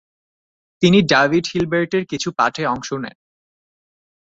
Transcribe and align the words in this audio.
তিনি 0.81 0.99
ডাভিড 1.01 1.45
হিলবের্টের 1.53 2.03
কিছু 2.05 2.29
পাঠে 2.37 2.63
অংশ 2.65 2.89
নেন। 2.93 3.17